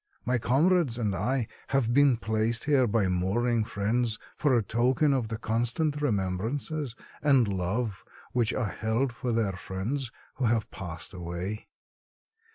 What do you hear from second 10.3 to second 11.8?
who have passed away.